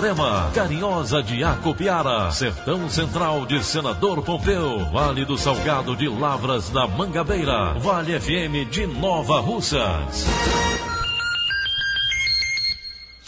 [0.00, 6.88] Itarema, Carinhosa de Acopiara, Sertão Central de Senador Pompeu, Vale do Salgado de Lavras da
[6.88, 10.24] Mangabeira, Vale FM de Nova Russas.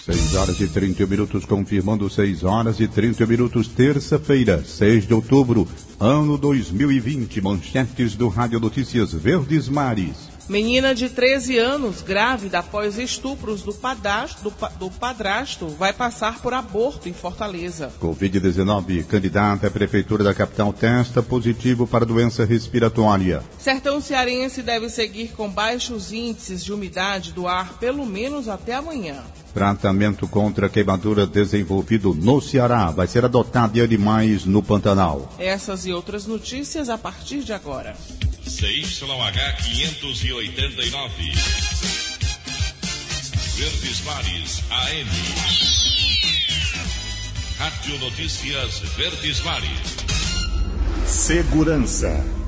[0.07, 5.69] 6 horas e 30 minutos, confirmando 6 horas e 30 minutos, terça-feira, 6 de outubro,
[6.01, 7.43] ano 2020.
[7.43, 10.32] Manchetes do Rádio Notícias Verdes Mares.
[10.49, 16.53] Menina de 13 anos, grávida após estupros do padrasto, do, do padrasto, vai passar por
[16.53, 17.93] aborto em Fortaleza.
[18.01, 23.43] Covid-19, candidata à prefeitura da capital testa positivo para doença respiratória.
[23.59, 29.23] Sertão cearense deve seguir com baixos índices de umidade do ar pelo menos até amanhã.
[29.55, 35.31] Tratamento contra queimadura desenvolvido no Ceará vai ser adotado em animais no Pantanal.
[35.39, 37.95] Essas e outras notícias a partir de agora.
[38.57, 41.33] CYH 589.
[43.57, 45.09] Verdes Mares AM.
[47.59, 49.97] Rádio Notícias Verdes Mares.
[51.07, 52.42] Segurança.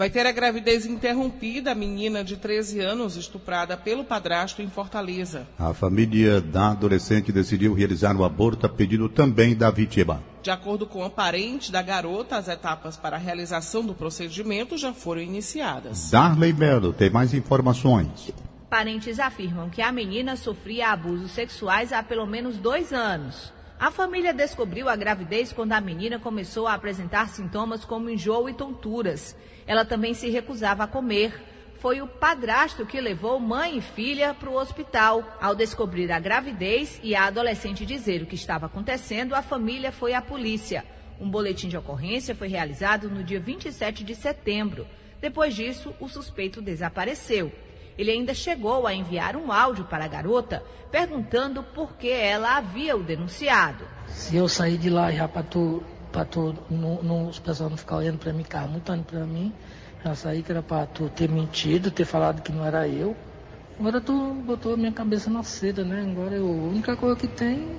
[0.00, 5.46] Vai ter a gravidez interrompida a menina de 13 anos estuprada pelo padrasto em Fortaleza.
[5.58, 10.24] A família da adolescente decidiu realizar o aborto a pedido também da vítima.
[10.42, 14.94] De acordo com a parente da garota, as etapas para a realização do procedimento já
[14.94, 16.10] foram iniciadas.
[16.10, 18.32] Darley Melo tem mais informações.
[18.70, 23.52] Parentes afirmam que a menina sofria abusos sexuais há pelo menos dois anos.
[23.80, 28.52] A família descobriu a gravidez quando a menina começou a apresentar sintomas como enjoo e
[28.52, 29.34] tonturas.
[29.66, 31.32] Ela também se recusava a comer.
[31.78, 35.24] Foi o padrasto que levou mãe e filha para o hospital.
[35.40, 40.12] Ao descobrir a gravidez e a adolescente dizer o que estava acontecendo, a família foi
[40.12, 40.84] à polícia.
[41.20, 44.86] Um boletim de ocorrência foi realizado no dia 27 de setembro.
[45.20, 47.52] Depois disso, o suspeito desapareceu.
[47.98, 52.96] Ele ainda chegou a enviar um áudio para a garota perguntando por que ela havia
[52.96, 53.84] o denunciado.
[54.06, 55.82] Se eu sair de lá já para tu
[56.12, 59.52] para tu, não, os pessoal não ficar olhando para mim, olhando para mim.
[60.04, 63.14] Já saí que era para tu ter mentido, ter falado que não era eu.
[63.78, 64.12] Agora tu
[64.44, 66.06] botou a minha cabeça na seda, né?
[66.10, 67.78] Agora eu, a única coisa que tem,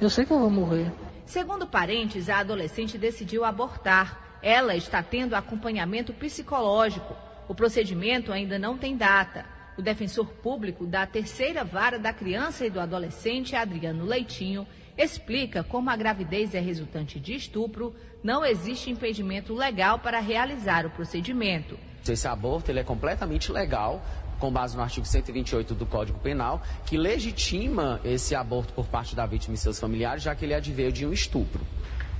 [0.00, 0.92] eu sei que eu vou morrer.
[1.26, 4.38] Segundo parentes, a adolescente decidiu abortar.
[4.42, 7.14] Ela está tendo acompanhamento psicológico.
[7.48, 9.44] O procedimento ainda não tem data.
[9.76, 14.66] O defensor público da terceira vara da criança e do adolescente, Adriano Leitinho,
[14.98, 20.90] explica como a gravidez é resultante de estupro, não existe impedimento legal para realizar o
[20.90, 21.78] procedimento.
[22.06, 24.02] Esse aborto ele é completamente legal,
[24.40, 29.24] com base no artigo 128 do Código Penal, que legitima esse aborto por parte da
[29.24, 31.64] vítima e seus familiares, já que ele adveio de um estupro.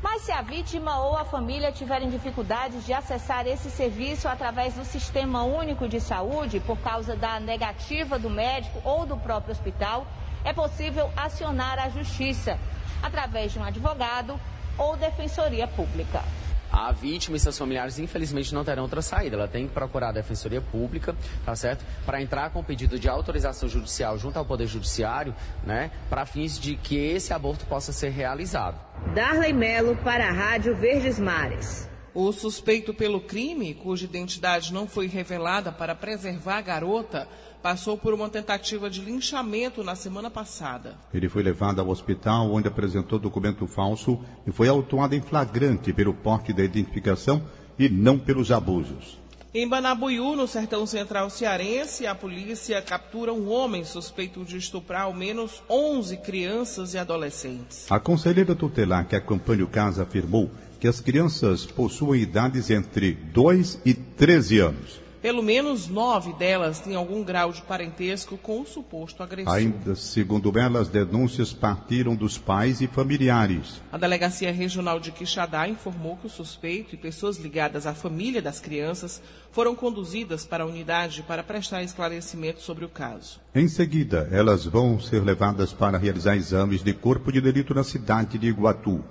[0.03, 4.85] Mas se a vítima ou a família tiverem dificuldades de acessar esse serviço através do
[4.85, 10.07] Sistema Único de Saúde, por causa da negativa do médico ou do próprio hospital,
[10.45, 12.59] é possível acionar a justiça
[13.03, 14.39] através de um advogado
[14.79, 16.23] ou defensoria pública.
[16.71, 19.37] A vítima e seus familiares, infelizmente, não terão outra saída.
[19.37, 21.83] Ela tem que procurar a Defensoria Pública, tá certo?
[22.05, 25.91] Para entrar com pedido de autorização judicial junto ao Poder Judiciário, né?
[26.11, 28.88] Para fins de que esse aborto possa ser realizado.
[29.07, 31.89] Darley Melo para a Rádio Verdes Mares.
[32.15, 37.29] O suspeito pelo crime, cuja identidade não foi revelada para preservar a garota,
[37.63, 40.97] passou por uma tentativa de linchamento na semana passada.
[41.15, 46.13] Ele foi levado ao hospital, onde apresentou documento falso e foi autuado em flagrante pelo
[46.13, 47.43] porte da identificação
[47.79, 49.19] e não pelos abusos.
[49.55, 55.15] Em Banabuiú, no sertão central cearense, a polícia captura um homem suspeito de estuprar ao
[55.15, 57.91] menos 11 crianças e adolescentes.
[57.91, 63.81] A conselheira tutelar que acompanha o caso afirmou que as crianças possuem idades entre 2
[63.87, 65.08] e 13 anos.
[65.21, 69.53] Pelo menos nove delas têm algum grau de parentesco com o suposto agressor.
[69.53, 73.83] Ainda segundo elas, denúncias partiram dos pais e familiares.
[73.91, 78.61] A Delegacia Regional de Quixadá informou que o suspeito e pessoas ligadas à família das
[78.61, 79.21] crianças
[79.51, 83.41] foram conduzidas para a unidade para prestar esclarecimento sobre o caso.
[83.53, 88.39] Em seguida, elas vão ser levadas para realizar exames de corpo de delito na cidade
[88.39, 89.03] de Iguatu.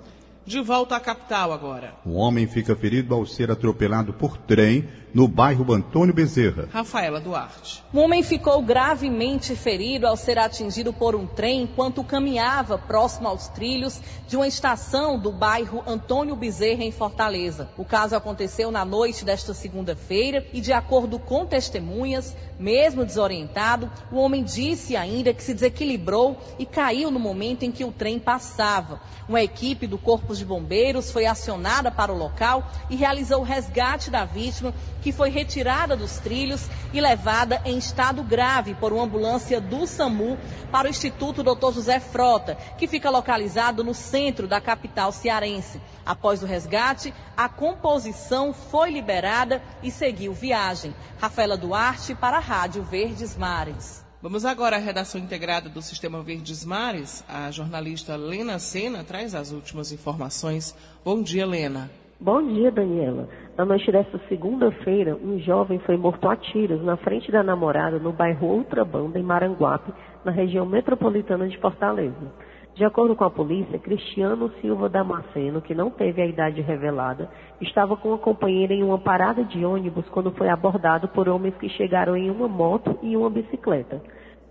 [0.48, 1.92] De volta à capital agora.
[2.06, 6.68] Um homem fica ferido ao ser atropelado por trem no bairro Antônio Bezerra.
[6.72, 7.82] Rafaela Duarte.
[7.92, 13.48] Um homem ficou gravemente ferido ao ser atingido por um trem enquanto caminhava próximo aos
[13.48, 17.68] trilhos de uma estação do bairro Antônio Bezerra, em Fortaleza.
[17.76, 24.16] O caso aconteceu na noite desta segunda-feira e, de acordo com testemunhas, mesmo desorientado, o
[24.16, 29.00] homem disse ainda que se desequilibrou e caiu no momento em que o trem passava.
[29.28, 34.10] Uma equipe do Corpo de Bombeiros foi acionada para o local e realizou o resgate
[34.10, 39.60] da vítima, que foi retirada dos trilhos e levada em estado grave por uma ambulância
[39.60, 40.38] do SAMU
[40.70, 41.72] para o Instituto Dr.
[41.72, 45.80] José Frota, que fica localizado no centro da capital cearense.
[46.04, 50.94] Após o resgate, a composição foi liberada e seguiu viagem.
[51.20, 54.07] Rafaela Duarte para a Rádio Verdes Mares.
[54.20, 57.24] Vamos agora à redação integrada do Sistema Verdes Mares.
[57.28, 60.76] A jornalista Lena Sena traz as últimas informações.
[61.04, 61.88] Bom dia, Lena.
[62.18, 63.28] Bom dia, Daniela.
[63.56, 68.12] Na noite desta segunda-feira, um jovem foi morto a tiros na frente da namorada no
[68.12, 69.94] bairro Outra Banda, em Maranguape,
[70.24, 72.32] na região metropolitana de Fortaleza.
[72.78, 77.28] De acordo com a polícia, Cristiano Silva Damasceno, que não teve a idade revelada,
[77.60, 81.68] estava com uma companheira em uma parada de ônibus quando foi abordado por homens que
[81.70, 84.00] chegaram em uma moto e uma bicicleta.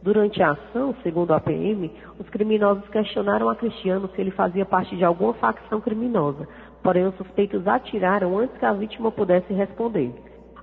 [0.01, 1.89] Durante a ação, segundo a PM,
[2.19, 6.45] os criminosos questionaram a Cristiano se ele fazia parte de alguma facção criminosa,
[6.83, 10.13] porém os suspeitos atiraram antes que a vítima pudesse responder.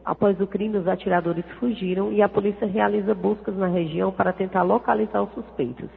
[0.05, 4.65] Após o crime, os atiradores fugiram e a polícia realiza buscas na região para tentar
[4.65, 5.89] localizar os suspeitos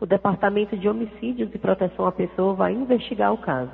[0.00, 3.72] o Departamento de Homicídios e Proteção à Pessoa vai investigar o caso.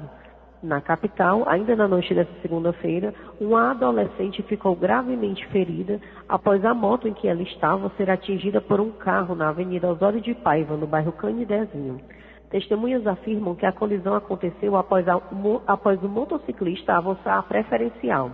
[0.62, 7.08] Na capital, ainda na noite dessa segunda-feira, uma adolescente ficou gravemente ferida após a moto
[7.08, 10.86] em que ela estava ser atingida por um carro na Avenida Osório de Paiva, no
[10.86, 12.00] bairro Canidezinho.
[12.48, 15.20] Testemunhas afirmam que a colisão aconteceu após, a,
[15.66, 18.30] após o motociclista avançar a preferencial.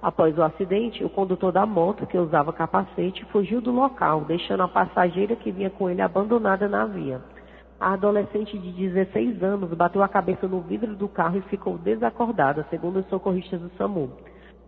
[0.00, 4.68] Após o acidente, o condutor da moto, que usava capacete, fugiu do local, deixando a
[4.68, 7.20] passageira que vinha com ele abandonada na via.
[7.80, 12.64] A adolescente de 16 anos bateu a cabeça no vidro do carro e ficou desacordada,
[12.70, 14.10] segundo os socorristas do SAMU.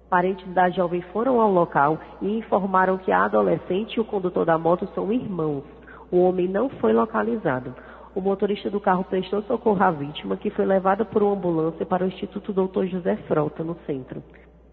[0.08, 4.58] Parentes da jovem foram ao local e informaram que a adolescente e o condutor da
[4.58, 5.62] moto são irmãos.
[6.10, 7.72] O homem não foi localizado.
[8.16, 12.04] O motorista do carro prestou socorro à vítima, que foi levada por uma ambulância para
[12.04, 12.86] o Instituto Dr.
[12.86, 14.20] José Frota, no centro.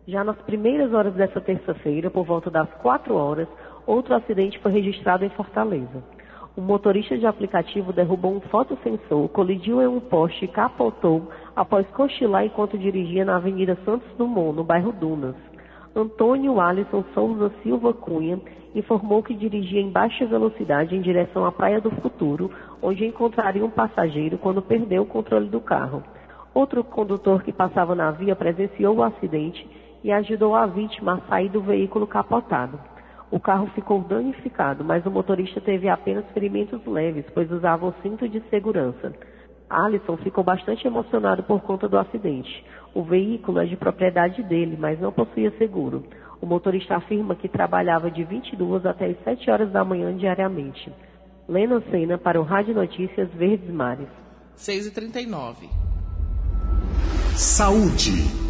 [0.08, 3.46] Já nas primeiras horas dessa terça-feira, por volta das 4 horas,
[3.86, 6.02] outro acidente foi registrado em Fortaleza.
[6.58, 12.46] Um motorista de aplicativo derrubou um fotossensor, colidiu em um poste e capotou após cochilar
[12.46, 15.36] enquanto dirigia na Avenida Santos Dumont, no bairro Dunas.
[15.94, 18.40] Antônio Alisson Souza Silva Cunha
[18.74, 22.50] informou que dirigia em baixa velocidade em direção à Praia do Futuro,
[22.82, 26.02] onde encontraria um passageiro quando perdeu o controle do carro.
[26.54, 29.68] Outro condutor que passava na via presenciou o acidente
[30.08, 32.80] e ajudou a vítima a sair do veículo capotado.
[33.30, 38.26] O carro ficou danificado, mas o motorista teve apenas ferimentos leves, pois usava o cinto
[38.30, 39.14] de segurança.
[39.70, 42.66] Alisson ficou bastante emocionado por conta do acidente.
[42.96, 46.06] O veículo é de propriedade dele, mas não possuía seguro.
[46.42, 50.90] O motorista afirma que trabalhava de 22 até as 7 horas da manhã diariamente.
[51.50, 54.08] Lena Sena para o Rádio Notícias Verdes Mares.
[54.56, 55.68] 6h39.
[57.36, 58.47] Saúde.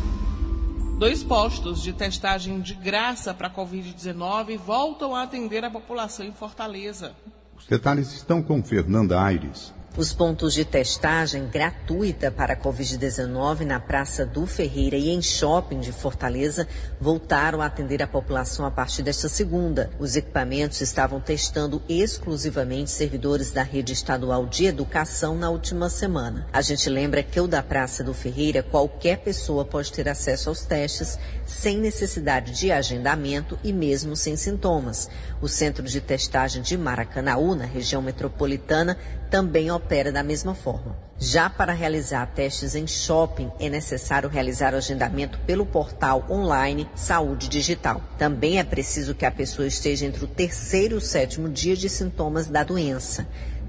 [0.98, 6.32] Dois postos de testagem de graça para a Covid-19 voltam a atender a população em
[6.32, 7.16] Fortaleza.
[7.56, 9.72] Os detalhes estão com Fernanda Aires.
[9.98, 15.80] Os pontos de testagem gratuita para a Covid-19 na Praça do Ferreira e em shopping
[15.80, 16.68] de Fortaleza
[17.02, 19.90] voltaram a atender a população a partir desta segunda.
[19.98, 26.46] Os equipamentos estavam testando exclusivamente servidores da rede estadual de educação na última semana.
[26.54, 30.62] A gente lembra que o da Praça do Ferreira, qualquer pessoa pode ter acesso aos
[30.62, 35.10] testes sem necessidade de agendamento e mesmo sem sintomas.
[35.42, 38.96] O centro de testagem de Maracanaú, na região metropolitana,
[39.32, 40.96] também opera da mesma forma.
[41.18, 47.48] Já para realizar testes em shopping, é necessário realizar o agendamento pelo portal online Saúde
[47.48, 48.02] Digital.
[48.18, 51.90] Também é preciso que a pessoa esteja entre o terceiro e o sétimo dia de
[51.90, 53.28] sintomas da doença.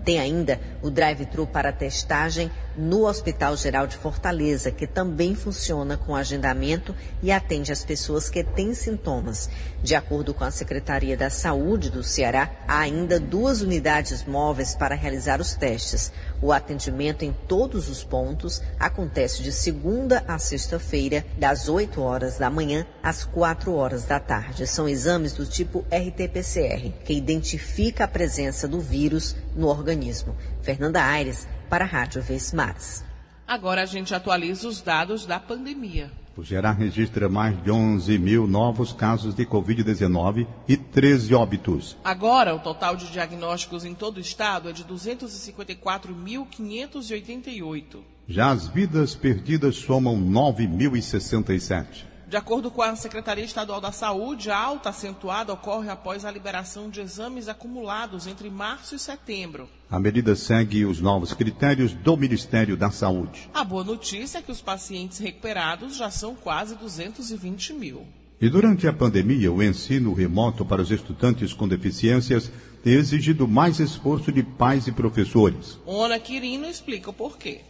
[0.08, 6.16] Tem ainda o drive-thru para testagem no Hospital Geral de Fortaleza, que também funciona com
[6.16, 9.50] agendamento e atende as pessoas que têm sintomas.
[9.82, 14.94] De acordo com a Secretaria da Saúde do Ceará, há ainda duas unidades móveis para
[14.94, 16.10] realizar os testes.
[16.40, 22.48] O atendimento em todos os pontos acontece de segunda a sexta-feira, das 8 horas da
[22.48, 24.66] manhã às 4 horas da tarde.
[24.66, 30.36] São exames do tipo RT-PCR, que identifica a presença do vírus no organismo.
[30.62, 33.04] Fernanda Aires, para a Rádio Vesmares.
[33.46, 36.10] Agora a gente atualiza os dados da pandemia.
[36.38, 41.96] O Ceará registra mais de 11 mil novos casos de Covid-19 e 13 óbitos.
[42.04, 47.82] Agora, o total de diagnósticos em todo o estado é de 254.588.
[48.28, 52.06] Já as vidas perdidas somam 9.067.
[52.28, 56.90] De acordo com a Secretaria Estadual da Saúde, a alta acentuada ocorre após a liberação
[56.90, 59.66] de exames acumulados entre março e setembro.
[59.90, 63.48] A medida segue os novos critérios do Ministério da Saúde.
[63.54, 68.06] A boa notícia é que os pacientes recuperados já são quase 220 mil.
[68.38, 72.52] E durante a pandemia, o ensino remoto para os estudantes com deficiências
[72.84, 75.80] tem exigido mais esforço de pais e professores.
[75.86, 77.62] Ona Quirino explica o porquê.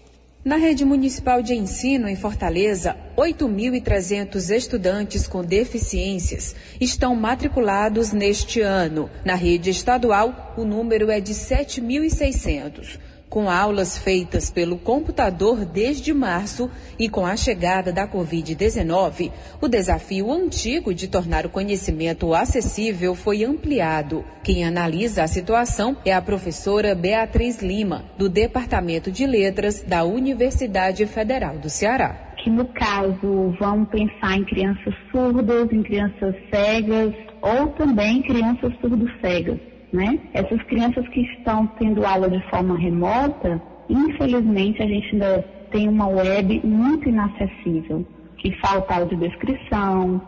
[0.48, 9.10] Na rede municipal de ensino em Fortaleza, 8.300 estudantes com deficiências estão matriculados neste ano.
[9.22, 12.98] Na rede estadual, o número é de 7.600
[13.28, 19.30] com aulas feitas pelo computador desde março e com a chegada da Covid-19,
[19.60, 24.24] o desafio antigo de tornar o conhecimento acessível foi ampliado.
[24.42, 31.04] Quem analisa a situação é a professora Beatriz Lima, do Departamento de Letras da Universidade
[31.06, 32.34] Federal do Ceará.
[32.42, 39.67] Que no caso vão pensar em crianças surdas, em crianças cegas ou também crianças surdo-cegas
[39.92, 40.18] né?
[40.34, 46.06] Essas crianças que estão tendo aula de forma remota, infelizmente a gente ainda tem uma
[46.08, 48.06] web muito inacessível,
[48.38, 50.20] que falta audiodescrição,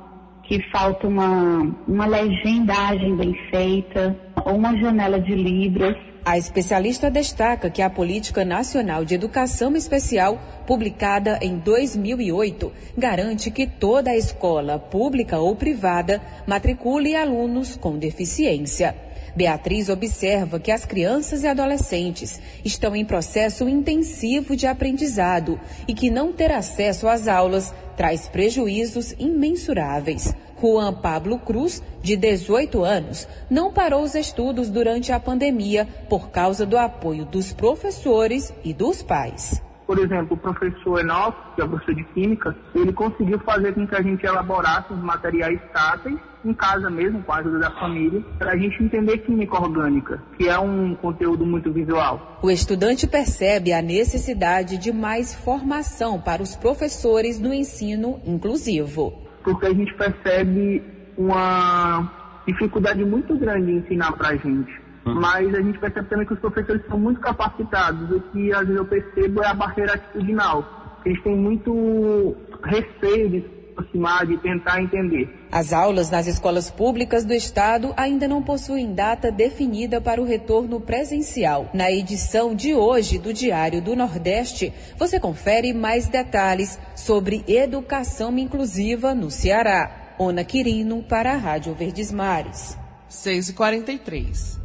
[0.44, 5.96] que falta uma, uma legendagem bem feita, ou uma janela de libras.
[6.24, 13.66] A especialista destaca que a Política Nacional de Educação Especial, publicada em 2008, garante que
[13.66, 19.09] toda escola, pública ou privada, matricule alunos com deficiência.
[19.34, 26.10] Beatriz observa que as crianças e adolescentes estão em processo intensivo de aprendizado e que
[26.10, 30.34] não ter acesso às aulas traz prejuízos imensuráveis.
[30.60, 36.66] Juan Pablo Cruz, de 18 anos, não parou os estudos durante a pandemia por causa
[36.66, 39.62] do apoio dos professores e dos pais.
[39.90, 43.84] Por exemplo, o professor Enoch, que é o professor de Química, ele conseguiu fazer com
[43.84, 48.22] que a gente elaborasse os materiais táteis em casa mesmo, com a ajuda da família,
[48.38, 52.38] para a gente entender química orgânica, que é um conteúdo muito visual.
[52.40, 59.12] O estudante percebe a necessidade de mais formação para os professores no ensino inclusivo.
[59.42, 60.84] Porque a gente percebe
[61.18, 62.08] uma
[62.46, 64.79] dificuldade muito grande em ensinar para a gente.
[65.04, 68.10] Mas a gente percebe também que os professores são muito capacitados.
[68.10, 71.00] O que às vezes eu percebo é a barreira atitudinal.
[71.04, 75.28] Eles têm muito receio de se aproximar, de tentar entender.
[75.50, 80.80] As aulas nas escolas públicas do estado ainda não possuem data definida para o retorno
[80.80, 81.70] presencial.
[81.72, 89.14] Na edição de hoje do Diário do Nordeste, você confere mais detalhes sobre educação inclusiva
[89.14, 90.14] no Ceará.
[90.18, 92.78] Ona Quirino para a Rádio Verdes Mares.
[93.08, 94.59] 6h43.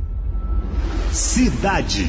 [1.16, 2.06] Cidade.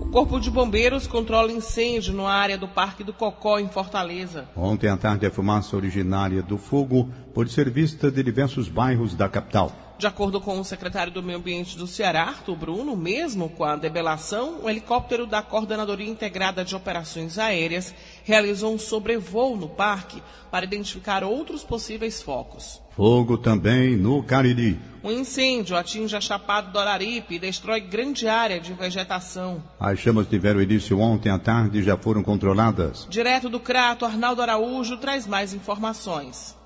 [0.00, 4.48] O Corpo de Bombeiros controla incêndio na área do Parque do Cocó, em Fortaleza.
[4.56, 9.28] Ontem à tarde, a fumaça originária do fogo pôde ser vista de diversos bairros da
[9.28, 9.83] capital.
[9.96, 13.76] De acordo com o secretário do Meio Ambiente do Ceará, Arthur Bruno, mesmo com a
[13.76, 20.20] debelação, um helicóptero da Coordenadoria Integrada de Operações Aéreas realizou um sobrevoo no parque
[20.50, 22.82] para identificar outros possíveis focos.
[22.96, 24.80] Fogo também no Cariri.
[25.02, 29.62] Um incêndio atinge a Chapada do Araripe e destrói grande área de vegetação.
[29.78, 33.06] As chamas tiveram início ontem à tarde e já foram controladas.
[33.08, 36.56] Direto do Crato, Arnaldo Araújo traz mais informações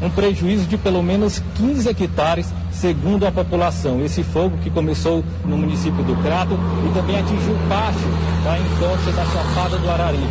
[0.00, 4.04] um prejuízo de pelo menos 15 hectares, segundo a população.
[4.04, 7.98] Esse fogo que começou no município do Crato e também atingiu parte
[8.44, 10.22] da encosta da Chapada do Araripe.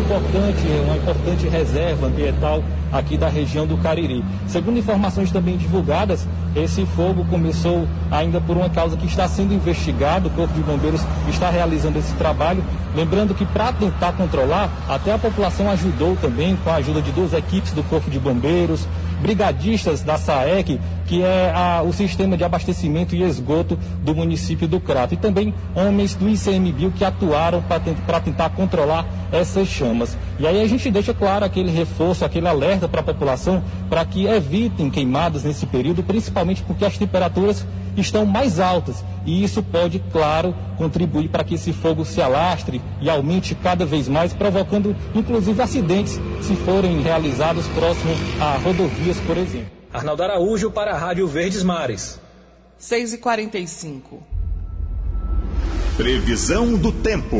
[0.00, 4.24] Importante, uma importante reserva ambiental aqui da região do Cariri.
[4.48, 10.28] Segundo informações também divulgadas, esse fogo começou ainda por uma causa que está sendo investigado,
[10.28, 12.62] o Corpo de Bombeiros está realizando esse trabalho.
[12.94, 17.32] Lembrando que para tentar controlar, até a população ajudou também com a ajuda de duas
[17.32, 18.86] equipes do Corpo de Bombeiros,
[19.20, 24.80] brigadistas da SAEC, que é a, o sistema de abastecimento e esgoto do município do
[24.80, 25.14] Crato.
[25.14, 30.16] E também homens do ICMBio que atuaram para tentar controlar essas chamas.
[30.38, 34.26] E aí a gente deixa claro aquele reforço, aquele alerta para a população para que
[34.26, 37.66] evitem queimadas nesse período, principalmente porque as temperaturas
[38.00, 43.08] estão mais altas e isso pode, claro, contribuir para que esse fogo se alastre e
[43.08, 49.70] aumente cada vez mais, provocando inclusive acidentes se forem realizados próximo a rodovias, por exemplo.
[49.92, 52.20] Arnaldo Araújo para a Rádio Verdes Mares.
[52.78, 54.22] 6 e 45
[55.96, 57.36] Previsão do tempo.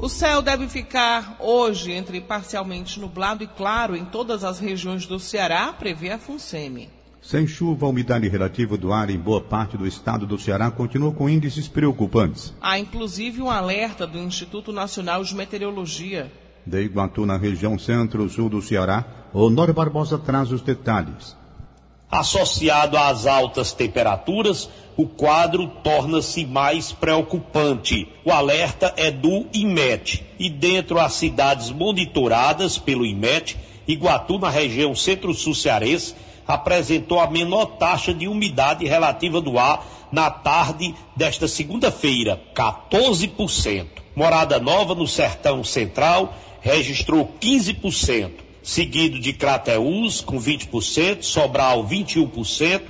[0.00, 5.18] O céu deve ficar hoje entre parcialmente nublado e claro em todas as regiões do
[5.18, 6.90] Ceará, prevê a FUNSEMI.
[7.24, 11.10] Sem chuva, a umidade relativa do ar em boa parte do estado do Ceará continua
[11.10, 12.52] com índices preocupantes.
[12.60, 16.30] Há inclusive um alerta do Instituto Nacional de Meteorologia.
[16.66, 21.34] De Iguatu, na região centro-sul do Ceará, Honório Barbosa traz os detalhes.
[22.10, 28.06] Associado às altas temperaturas, o quadro torna-se mais preocupante.
[28.22, 33.56] O alerta é do IMET e dentro as cidades monitoradas pelo IMET,
[33.88, 36.14] Iguatu, na região centro-sul cearense,
[36.46, 43.86] apresentou a menor taxa de umidade relativa do ar na tarde desta segunda-feira, 14%.
[44.14, 48.30] Morada Nova, no Sertão Central, registrou 15%,
[48.62, 52.82] seguido de Crateús, com 20%, Sobral, 21%,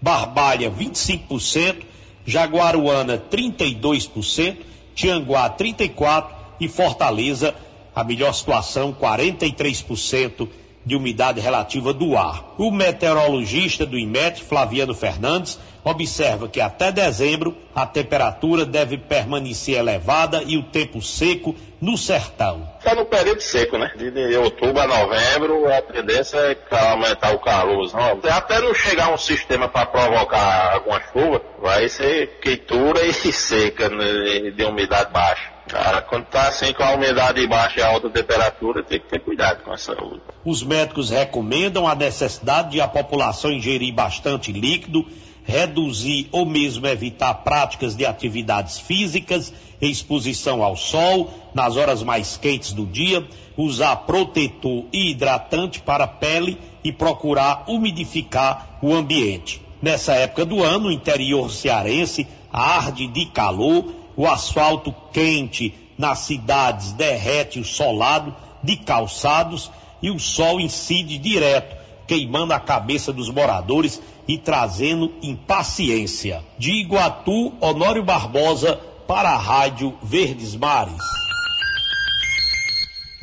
[0.00, 1.82] Barbalha, 25%,
[2.24, 4.56] Jaguaruana, 32%,
[4.94, 6.26] Tianguá, 34%
[6.60, 7.54] e Fortaleza,
[7.94, 10.48] a melhor situação, 43%
[10.84, 12.54] de umidade relativa do ar.
[12.58, 20.42] O meteorologista do IMET, Flaviano Fernandes, observa que até dezembro a temperatura deve permanecer elevada
[20.44, 22.68] e o tempo seco no sertão.
[22.78, 23.90] Está no período seco, né?
[23.96, 27.90] De, outubro a novembro, a tendência é aumentar o calor.
[27.92, 33.88] Não, até não chegar um sistema para provocar alguma chuva, vai ser queitura e seca
[33.88, 35.49] né, de umidade baixa.
[35.70, 39.20] Cara, quando tá assim com a umidade baixa e a alta temperatura, tem que ter
[39.20, 40.20] cuidado com a saúde.
[40.44, 45.06] Os médicos recomendam a necessidade de a população ingerir bastante líquido,
[45.44, 52.72] reduzir ou mesmo evitar práticas de atividades físicas, exposição ao sol nas horas mais quentes
[52.72, 53.24] do dia,
[53.56, 59.62] usar protetor e hidratante para a pele e procurar umidificar o ambiente.
[59.80, 66.92] Nessa época do ano, o interior cearense arde de calor o asfalto quente nas cidades
[66.92, 69.70] derrete o solado de calçados
[70.02, 71.74] e o sol incide direto,
[72.06, 76.44] queimando a cabeça dos moradores e trazendo impaciência.
[76.58, 78.78] De Iguatu, Honório Barbosa,
[79.08, 81.02] para a Rádio Verdes Mares.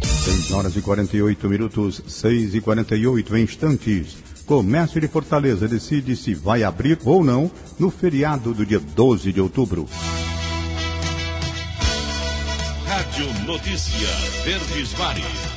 [0.01, 4.17] 6 horas e 48 minutos, 6 e 48 instantes.
[4.47, 9.39] Comércio de Fortaleza decide se vai abrir ou não no feriado do dia 12 de
[9.39, 9.87] outubro.
[13.07, 14.09] Rádio Notícia
[14.43, 15.56] Verdes Mares.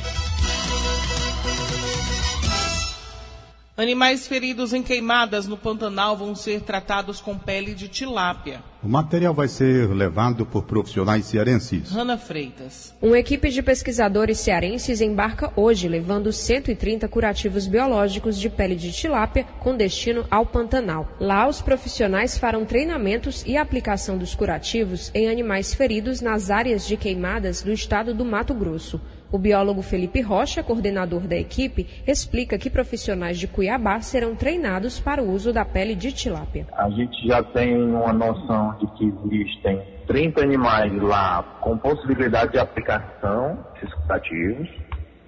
[3.81, 8.61] Animais feridos em queimadas no Pantanal vão ser tratados com pele de tilápia.
[8.83, 11.89] O material vai ser levado por profissionais cearenses.
[11.89, 12.93] Rana Freitas.
[13.01, 19.47] Uma equipe de pesquisadores cearenses embarca hoje, levando 130 curativos biológicos de pele de tilápia
[19.59, 21.07] com destino ao Pantanal.
[21.19, 26.95] Lá, os profissionais farão treinamentos e aplicação dos curativos em animais feridos nas áreas de
[26.97, 29.01] queimadas do estado do Mato Grosso.
[29.31, 35.23] O biólogo Felipe Rocha, coordenador da equipe, explica que profissionais de Cuiabá serão treinados para
[35.23, 36.67] o uso da pele de tilápia.
[36.73, 42.59] A gente já tem uma noção de que existem 30 animais lá com possibilidade de
[42.59, 44.69] aplicação desses curativos.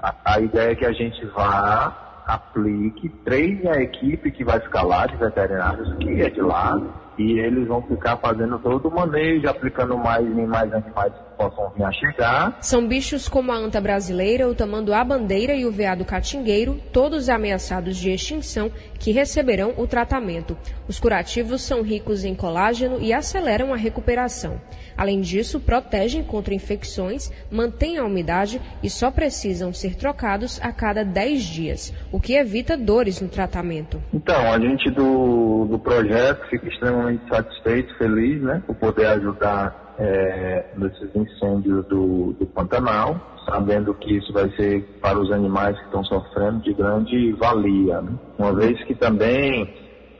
[0.01, 4.83] A, a ideia é que a gente vá, aplique, treine a equipe que vai ficar
[4.83, 6.77] lá de veterinários, que é de lá,
[7.17, 11.13] e eles vão ficar fazendo todo o manejo, aplicando mais em mais animais
[11.49, 12.57] possam vir a chegar.
[12.61, 17.97] São bichos como a anta brasileira, o tamanduá bandeira e o veado catingueiro, todos ameaçados
[17.97, 20.57] de extinção, que receberão o tratamento.
[20.87, 24.61] Os curativos são ricos em colágeno e aceleram a recuperação.
[24.95, 31.03] Além disso, protegem contra infecções, mantêm a umidade e só precisam ser trocados a cada
[31.03, 34.01] 10 dias, o que evita dores no tratamento.
[34.13, 40.65] Então, a gente do, do projeto fica extremamente satisfeito, feliz, né, por poder ajudar é,
[40.77, 46.03] nesses incêndios do, do Pantanal, sabendo que isso vai ser para os animais que estão
[46.05, 48.11] sofrendo de grande valia, né?
[48.37, 49.73] uma vez que também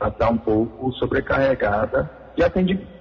[0.06, 2.94] está um pouco sobrecarregada de atendimento.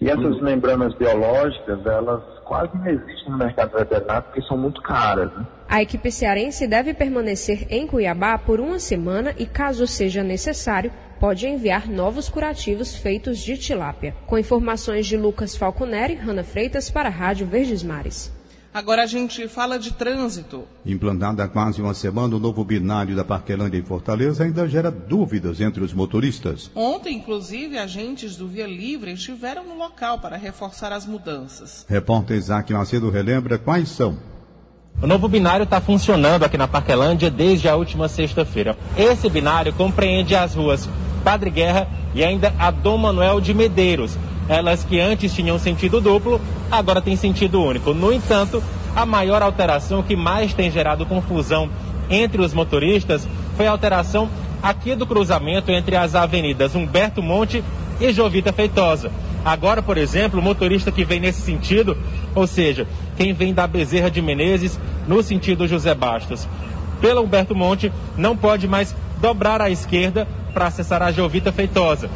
[0.00, 5.30] E essas membranas biológicas, elas quase não existem no mercado veterinário porque são muito caras.
[5.32, 5.46] Né?
[5.68, 11.46] A equipe cearense deve permanecer em Cuiabá por uma semana e, caso seja necessário, pode
[11.46, 14.16] enviar novos curativos feitos de tilápia.
[14.26, 18.32] Com informações de Lucas Falconeri, Rana Freitas para a Rádio Verdes Mares.
[18.72, 20.64] Agora a gente fala de trânsito.
[20.86, 25.60] Implantado há quase uma semana, o novo binário da Parquelândia em Fortaleza ainda gera dúvidas
[25.60, 26.70] entre os motoristas.
[26.72, 31.84] Ontem, inclusive, agentes do Via Livre estiveram no local para reforçar as mudanças.
[31.88, 34.16] Repórter Isaac Macedo relembra quais são.
[35.02, 38.78] O novo binário está funcionando aqui na Parquelândia desde a última sexta-feira.
[38.96, 40.88] Esse binário compreende as ruas
[41.24, 46.40] Padre Guerra e ainda a Dom Manuel de Medeiros, elas que antes tinham sentido duplo,
[46.70, 47.94] agora têm sentido único.
[47.94, 48.62] No entanto,
[48.94, 51.68] a maior alteração que mais tem gerado confusão
[52.08, 54.28] entre os motoristas foi a alteração
[54.62, 57.62] aqui do cruzamento entre as avenidas Humberto Monte
[58.00, 59.10] e Jovita Feitosa.
[59.44, 61.96] Agora, por exemplo, o motorista que vem nesse sentido,
[62.34, 66.46] ou seja, quem vem da Bezerra de Menezes no sentido José Bastos,
[67.00, 72.10] pela Humberto Monte, não pode mais dobrar à esquerda para acessar a Jovita Feitosa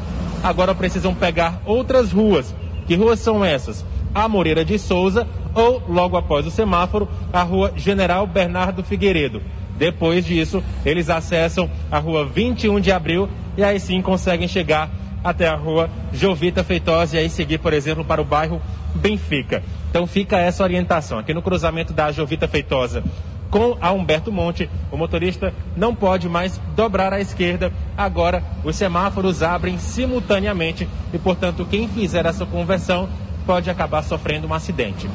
[0.45, 2.55] agora precisam pegar outras ruas.
[2.87, 3.83] Que ruas são essas?
[4.14, 9.40] A Moreira de Souza ou, logo após o semáforo, a rua General Bernardo Figueiredo.
[9.77, 14.90] Depois disso, eles acessam a rua 21 de abril e aí sim conseguem chegar
[15.25, 18.61] até a rua Jovita Feitosa e aí seguir, por exemplo, para o bairro
[18.95, 19.62] Benfica.
[19.88, 21.19] Então fica essa orientação.
[21.19, 23.03] Aqui no cruzamento da Jovita Feitosa
[23.55, 24.69] com a Humberto Monte.
[24.90, 27.73] O motorista não pode mais dobrar à esquerda.
[27.97, 33.09] Agora, os semáforos abrem simultaneamente e, portanto, quem fizer essa conversão
[33.47, 35.09] pode acabar sofrendo um acidente.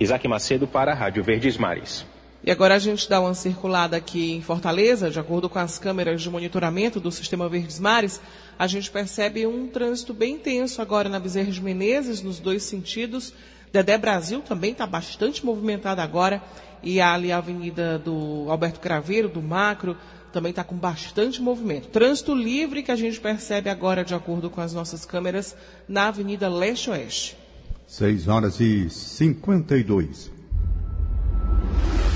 [0.00, 2.06] Isaac Macedo para a Rádio Verdes Mares.
[2.42, 6.22] E agora a gente dá uma circulada aqui em Fortaleza, de acordo com as câmeras
[6.22, 8.22] de monitoramento do sistema Verdes Mares,
[8.58, 13.34] a gente percebe um trânsito bem intenso agora na Bezerra de Menezes, nos dois sentidos.
[13.70, 16.42] Dedé Brasil também está bastante movimentado agora
[16.82, 19.96] e ali a avenida do Alberto Craveiro, do Macro,
[20.32, 21.88] também está com bastante movimento.
[21.88, 25.54] Trânsito livre que a gente percebe agora, de acordo com as nossas câmeras,
[25.86, 27.36] na Avenida Leste-Oeste.
[27.86, 30.30] 6 horas e 52.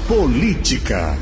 [0.09, 1.17] Política.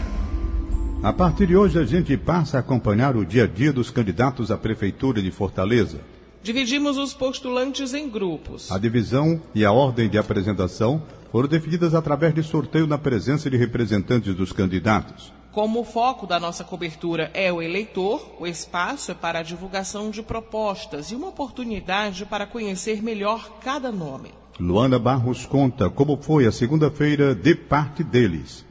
[1.02, 4.50] A partir de hoje, a gente passa a acompanhar o dia a dia dos candidatos
[4.50, 6.00] à Prefeitura de Fortaleza.
[6.42, 8.70] Dividimos os postulantes em grupos.
[8.70, 11.02] A divisão e a ordem de apresentação
[11.35, 15.33] foram definidas através de sorteio na presença de representantes dos candidatos.
[15.51, 20.11] Como o foco da nossa cobertura é o eleitor, o espaço é para a divulgação
[20.11, 24.31] de propostas e uma oportunidade para conhecer melhor cada nome.
[24.61, 28.64] Luana Barros conta como foi a segunda-feira de parte deles.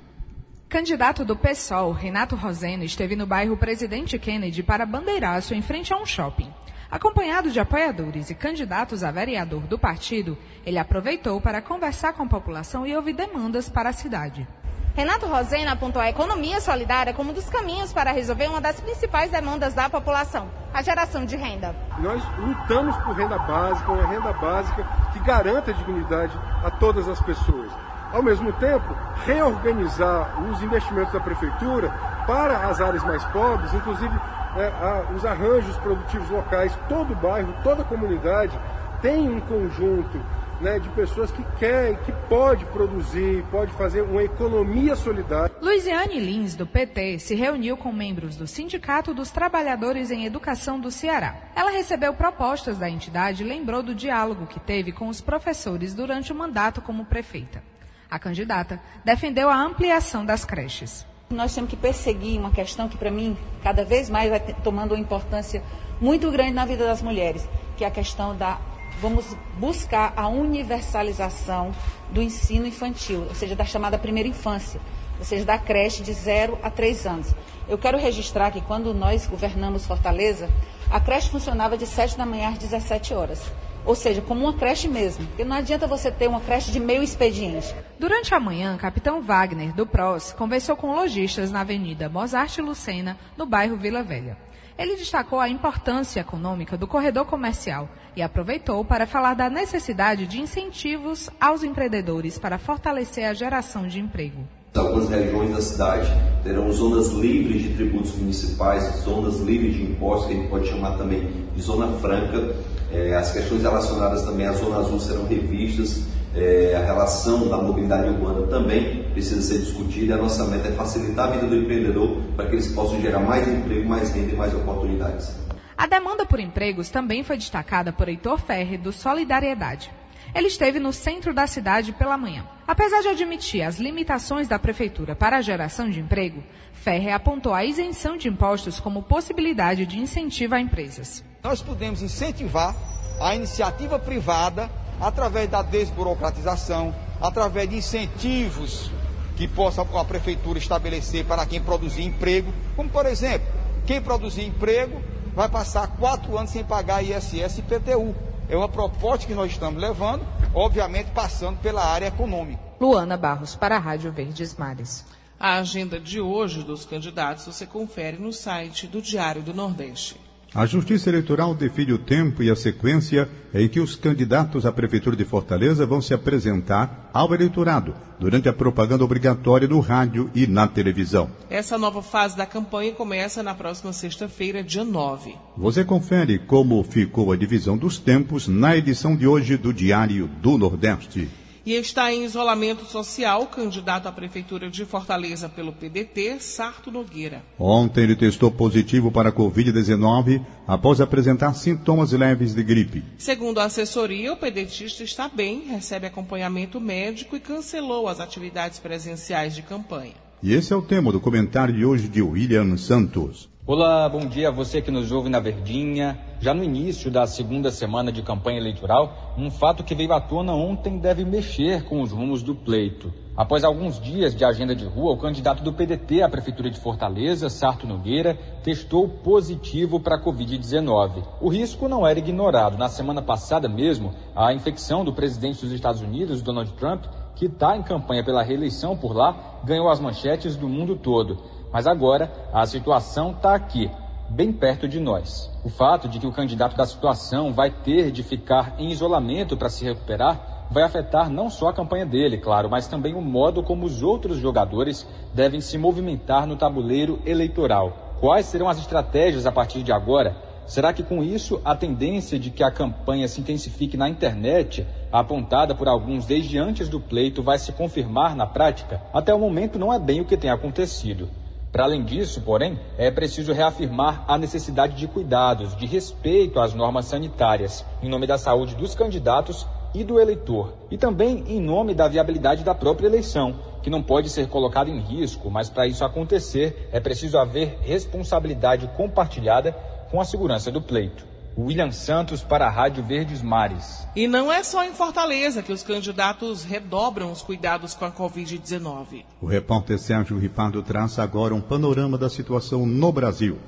[0.69, 5.97] Candidato do PSOL, Renato Roseno, esteve no bairro Presidente Kennedy para bandeiraço em frente a
[5.97, 6.49] um shopping.
[6.93, 12.27] Acompanhado de apoiadores e candidatos a vereador do partido, ele aproveitou para conversar com a
[12.27, 14.47] população e ouvir demandas para a cidade.
[14.95, 19.32] Renato Rosena apontou a economia solidária como um dos caminhos para resolver uma das principais
[19.32, 21.75] demandas da população, a geração de renda.
[21.97, 27.71] Nós lutamos por renda básica, uma renda básica que garanta dignidade a todas as pessoas.
[28.13, 31.89] Ao mesmo tempo, reorganizar os investimentos da prefeitura
[32.27, 34.15] para as áreas mais pobres, inclusive
[34.56, 34.72] né,
[35.16, 38.58] os arranjos produtivos locais, todo bairro, toda comunidade
[39.02, 40.18] tem um conjunto
[40.62, 45.54] né, de pessoas que quer, que pode produzir, pode fazer uma economia solidária.
[45.62, 50.89] Luiziane Lins, do PT, se reuniu com membros do Sindicato dos Trabalhadores em Educação do
[50.89, 51.36] Ceará.
[51.56, 56.32] Ela recebeu propostas da entidade e lembrou do diálogo que teve com os professores durante
[56.32, 57.62] o mandato como prefeita.
[58.10, 61.06] A candidata defendeu a ampliação das creches.
[61.34, 65.00] Nós temos que perseguir uma questão que, para mim, cada vez mais vai tomando uma
[65.00, 65.63] importância
[66.00, 68.60] muito grande na vida das mulheres, que é a questão da.
[69.02, 71.72] Vamos buscar a universalização
[72.12, 74.80] do ensino infantil, ou seja, da chamada primeira infância,
[75.17, 77.36] ou seja, da creche de 0 a 3 anos.
[77.67, 80.48] Eu quero registrar que quando nós governamos Fortaleza,
[80.91, 83.41] a creche funcionava de 7 da manhã às 17 horas
[83.86, 87.04] ou seja, como uma creche mesmo, porque não adianta você ter uma creche de meio
[87.04, 87.74] expediente.
[88.00, 93.46] Durante a manhã, capitão Wagner, do PROS, conversou com lojistas na Avenida Mozart Lucena, no
[93.46, 94.38] bairro Vila Velha.
[94.78, 100.41] Ele destacou a importância econômica do corredor comercial e aproveitou para falar da necessidade de
[100.41, 104.48] incentivos aos empreendedores para fortalecer a geração de emprego.
[104.75, 106.12] Algumas regiões da cidade
[106.43, 110.97] terão zonas livres de tributos municipais, zonas livres de impostos, que a gente pode chamar
[110.97, 112.55] também de zona franca.
[112.91, 116.03] É, as questões relacionadas também à zona azul serão revistas.
[116.36, 120.15] É, a relação da mobilidade urbana também precisa ser discutida.
[120.15, 123.47] A nossa meta é facilitar a vida do empreendedor para que eles possam gerar mais
[123.47, 125.31] emprego, mais renda e mais oportunidades.
[125.77, 129.91] A demanda por empregos também foi destacada por Heitor Ferre, do Solidariedade.
[130.36, 132.43] Ele esteve no centro da cidade pela manhã.
[132.67, 136.43] Apesar de admitir as limitações da prefeitura para a geração de emprego,
[136.74, 141.24] Ferre apontou a isenção de impostos como possibilidade de incentivo a empresas.
[141.43, 142.76] Nós podemos incentivar
[143.22, 148.89] a iniciativa privada através da desburocratização, através de incentivos
[149.36, 153.48] que possa a prefeitura estabelecer para quem produzir emprego, como por exemplo,
[153.86, 155.02] quem produzir emprego
[155.36, 158.33] vai passar quatro anos sem pagar ISS e IPTU.
[158.49, 162.62] É uma proposta que nós estamos levando, obviamente passando pela área econômica.
[162.79, 165.06] Luana Barros, para a Rádio Verdes Mares.
[165.39, 170.19] A agenda de hoje dos candidatos você confere no site do Diário do Nordeste.
[170.56, 175.16] A Justiça Eleitoral define o tempo e a sequência em que os candidatos à Prefeitura
[175.16, 180.68] de Fortaleza vão se apresentar ao eleitorado durante a propaganda obrigatória no rádio e na
[180.68, 181.28] televisão.
[181.50, 185.34] Essa nova fase da campanha começa na próxima sexta-feira, dia 9.
[185.58, 190.56] Você confere como ficou a divisão dos tempos na edição de hoje do Diário do
[190.56, 191.30] Nordeste
[191.65, 197.41] e está em isolamento social candidato à Prefeitura de Fortaleza pelo PDT, Sarto Nogueira.
[197.58, 203.04] Ontem ele testou positivo para a Covid-19 após apresentar sintomas leves de gripe.
[203.17, 209.56] Segundo a assessoria, o pedetista está bem, recebe acompanhamento médico e cancelou as atividades presenciais
[209.56, 210.13] de campanha.
[210.41, 213.53] E esse é o tema do comentário de hoje de William Santos.
[213.65, 216.19] Olá, bom dia a você que nos ouve na Verdinha.
[216.41, 220.54] Já no início da segunda semana de campanha eleitoral, um fato que veio à tona
[220.54, 223.13] ontem deve mexer com os rumos do pleito.
[223.38, 227.49] Após alguns dias de agenda de rua, o candidato do PDT à Prefeitura de Fortaleza,
[227.49, 231.23] Sarto Nogueira, testou positivo para a Covid-19.
[231.39, 232.78] O risco não era ignorado.
[232.78, 237.78] Na semana passada mesmo, a infecção do presidente dos Estados Unidos, Donald Trump, que está
[237.78, 241.62] em campanha pela reeleição por lá, ganhou as manchetes do mundo todo.
[241.73, 243.89] Mas agora a situação está aqui,
[244.29, 245.49] bem perto de nós.
[245.63, 249.69] O fato de que o candidato da situação vai ter de ficar em isolamento para
[249.69, 253.86] se recuperar vai afetar não só a campanha dele, claro, mas também o modo como
[253.86, 258.15] os outros jogadores devem se movimentar no tabuleiro eleitoral.
[258.19, 260.38] Quais serão as estratégias a partir de agora?
[260.65, 265.75] Será que com isso a tendência de que a campanha se intensifique na internet, apontada
[265.75, 269.01] por alguns desde antes do pleito, vai se confirmar na prática?
[269.13, 271.29] Até o momento não é bem o que tem acontecido.
[271.73, 277.05] Para além disso, porém, é preciso reafirmar a necessidade de cuidados, de respeito às normas
[277.05, 282.07] sanitárias, em nome da saúde dos candidatos e do eleitor, e também em nome da
[282.07, 286.89] viabilidade da própria eleição, que não pode ser colocada em risco, mas para isso acontecer
[286.91, 289.71] é preciso haver responsabilidade compartilhada
[290.12, 291.33] com a segurança do pleito.
[291.58, 294.08] William Santos para a Rádio Verdes Mares.
[294.16, 299.24] E não é só em Fortaleza que os candidatos redobram os cuidados com a Covid-19.
[299.42, 303.60] O repórter Sérgio Ripardo traça agora um panorama da situação no Brasil.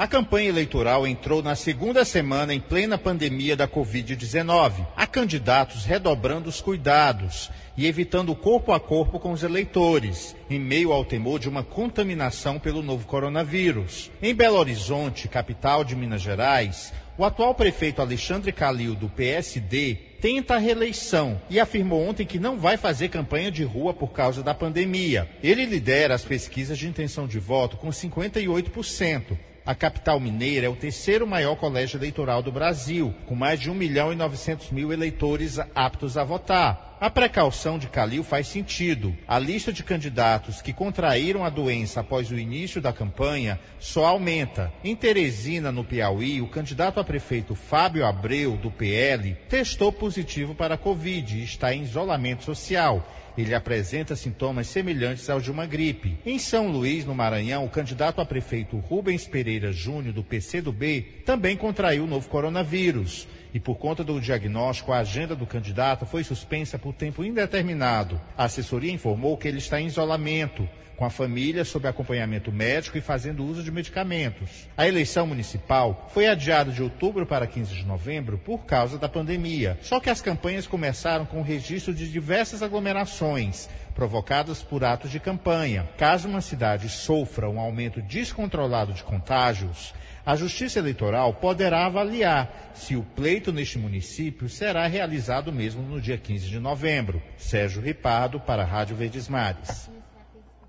[0.00, 4.86] A campanha eleitoral entrou na segunda semana em plena pandemia da Covid-19.
[4.96, 10.90] Há candidatos redobrando os cuidados e evitando corpo a corpo com os eleitores, em meio
[10.90, 14.10] ao temor de uma contaminação pelo novo coronavírus.
[14.22, 20.54] Em Belo Horizonte, capital de Minas Gerais, o atual prefeito Alexandre Calil, do PSD, tenta
[20.54, 24.54] a reeleição e afirmou ontem que não vai fazer campanha de rua por causa da
[24.54, 25.28] pandemia.
[25.42, 29.36] Ele lidera as pesquisas de intenção de voto com 58%.
[29.64, 33.74] A capital mineira é o terceiro maior colégio eleitoral do Brasil, com mais de 1
[33.74, 36.90] milhão e 900 mil eleitores aptos a votar.
[37.00, 39.16] A precaução de Calil faz sentido.
[39.26, 44.70] A lista de candidatos que contraíram a doença após o início da campanha só aumenta.
[44.84, 50.74] Em Teresina, no Piauí, o candidato a prefeito Fábio Abreu, do PL, testou positivo para
[50.74, 53.02] a Covid e está em isolamento social.
[53.40, 56.18] Ele apresenta sintomas semelhantes aos de uma gripe.
[56.26, 61.56] Em São Luís, no Maranhão, o candidato a prefeito Rubens Pereira Júnior, do PCdoB, também
[61.56, 63.26] contraiu o novo coronavírus.
[63.54, 68.20] E por conta do diagnóstico, a agenda do candidato foi suspensa por tempo indeterminado.
[68.36, 70.68] A assessoria informou que ele está em isolamento
[71.00, 74.68] com a família sob acompanhamento médico e fazendo uso de medicamentos.
[74.76, 79.78] A eleição municipal foi adiada de outubro para 15 de novembro por causa da pandemia.
[79.80, 85.18] Só que as campanhas começaram com o registro de diversas aglomerações provocadas por atos de
[85.18, 85.88] campanha.
[85.96, 89.94] Caso uma cidade sofra um aumento descontrolado de contágios,
[90.26, 96.18] a Justiça Eleitoral poderá avaliar se o pleito neste município será realizado mesmo no dia
[96.18, 97.22] 15 de novembro.
[97.38, 99.88] Sérgio Ripardo, para a Rádio Verdes Mares.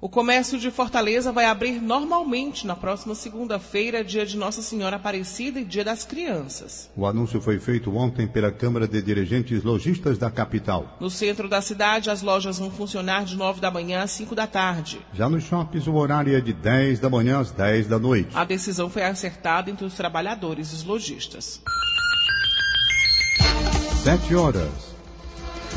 [0.02, 5.60] O comércio de Fortaleza vai abrir normalmente na próxima segunda-feira, dia de Nossa Senhora Aparecida
[5.60, 6.90] e dia das crianças.
[6.96, 10.98] O anúncio foi feito ontem pela Câmara de Dirigentes Logistas da capital.
[11.00, 14.48] No centro da cidade, as lojas vão funcionar de 9 da manhã às 5 da
[14.48, 15.00] tarde.
[15.14, 18.36] Já nos shoppings, o horário é de 10 da manhã às 10 da noite.
[18.36, 21.62] A decisão foi acertada entre os trabalhadores e os lojistas.
[24.04, 24.92] 7 horas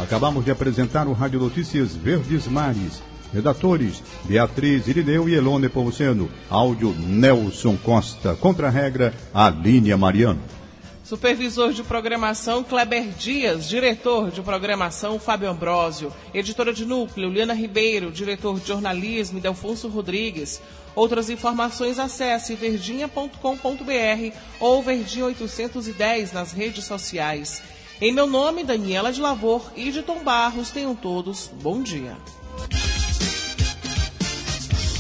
[0.00, 3.00] Acabamos de apresentar o Rádio Notícias Verdes Mares.
[3.35, 6.31] Redatores Beatriz Irineu e Elone Pomuceno.
[6.49, 8.35] Áudio Nelson Costa.
[8.37, 10.40] Contra a regra, Alínia Mariano.
[11.05, 18.11] Supervisor de programação Kleber Dias, diretor de programação Fábio Ambrosio, editora de núcleo Liana Ribeiro,
[18.11, 20.62] diretor de jornalismo Delfonso Rodrigues.
[20.94, 27.62] Outras informações acesse verdinha.com.br ou verdinha 810 nas redes sociais.
[28.01, 32.16] Em meu nome, Daniela de Lavor e de Tom Barros, tenham todos bom dia.